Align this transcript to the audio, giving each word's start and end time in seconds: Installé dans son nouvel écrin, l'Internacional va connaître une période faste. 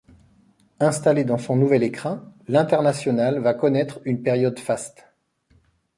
Installé 0.79 1.23
dans 1.25 1.37
son 1.37 1.55
nouvel 1.55 1.83
écrin, 1.83 2.23
l'Internacional 2.47 3.37
va 3.37 3.53
connaître 3.53 3.99
une 4.03 4.23
période 4.23 4.57
faste. 4.57 5.05